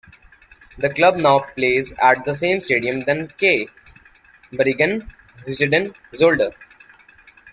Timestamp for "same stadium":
2.33-3.01